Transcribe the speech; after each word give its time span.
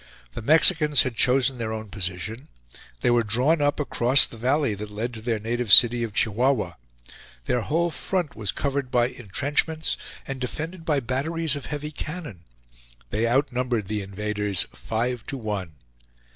The 0.31 0.41
Mexicans 0.41 1.03
had 1.03 1.15
chosen 1.15 1.59
their 1.59 1.71
own 1.71 1.89
position; 1.89 2.47
they 3.01 3.11
were 3.11 3.21
drawn 3.21 3.61
up 3.61 3.79
across 3.79 4.25
the 4.25 4.35
valley 4.35 4.73
that 4.73 4.89
led 4.89 5.13
to 5.13 5.21
their 5.21 5.37
native 5.37 5.71
city 5.71 6.01
of 6.03 6.11
Chihuahua; 6.15 6.71
their 7.45 7.61
whole 7.61 7.91
front 7.91 8.35
was 8.35 8.51
covered 8.51 8.89
by 8.89 9.09
intrenchments 9.09 9.97
and 10.27 10.41
defended 10.41 10.85
by 10.85 11.01
batteries 11.01 11.55
of 11.55 11.67
heavy 11.67 11.91
cannon; 11.91 12.39
they 13.11 13.27
outnumbered 13.27 13.87
the 13.89 14.01
invaders 14.01 14.65
five 14.73 15.23
to 15.27 15.37
one. 15.37 15.73